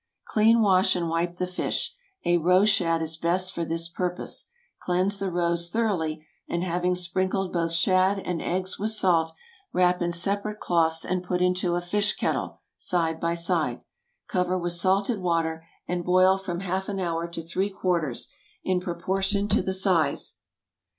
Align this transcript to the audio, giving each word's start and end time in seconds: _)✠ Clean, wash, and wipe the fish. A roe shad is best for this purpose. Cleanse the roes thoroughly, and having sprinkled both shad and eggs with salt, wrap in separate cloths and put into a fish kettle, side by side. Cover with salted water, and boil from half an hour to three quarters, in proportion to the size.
_)✠ 0.03 0.03
Clean, 0.25 0.59
wash, 0.63 0.95
and 0.95 1.09
wipe 1.09 1.35
the 1.35 1.45
fish. 1.45 1.95
A 2.25 2.37
roe 2.37 2.65
shad 2.65 3.03
is 3.03 3.17
best 3.17 3.53
for 3.53 3.63
this 3.63 3.87
purpose. 3.87 4.49
Cleanse 4.79 5.19
the 5.19 5.29
roes 5.29 5.69
thoroughly, 5.69 6.25
and 6.47 6.63
having 6.63 6.95
sprinkled 6.95 7.53
both 7.53 7.71
shad 7.73 8.17
and 8.17 8.41
eggs 8.41 8.79
with 8.79 8.89
salt, 8.89 9.33
wrap 9.73 10.01
in 10.01 10.11
separate 10.11 10.59
cloths 10.59 11.05
and 11.05 11.23
put 11.23 11.39
into 11.39 11.75
a 11.75 11.81
fish 11.81 12.15
kettle, 12.15 12.61
side 12.79 13.19
by 13.19 13.35
side. 13.35 13.83
Cover 14.27 14.57
with 14.57 14.73
salted 14.73 15.19
water, 15.19 15.67
and 15.87 16.03
boil 16.03 16.35
from 16.39 16.61
half 16.61 16.89
an 16.89 16.99
hour 16.99 17.27
to 17.27 17.39
three 17.43 17.69
quarters, 17.69 18.27
in 18.63 18.79
proportion 18.79 19.47
to 19.49 19.61
the 19.61 19.71
size. 19.75 20.37